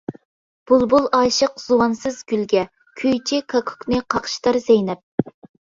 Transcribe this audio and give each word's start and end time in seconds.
بۇلبۇل 0.71 1.03
ئاشىق 1.17 1.59
زۇۋانسىز 1.65 2.17
گۈلگە، 2.33 2.65
كۈيچى 3.03 3.43
كاككۇكنى 3.55 4.03
قاقشىتار 4.15 4.63
زەينەپ. 4.69 5.33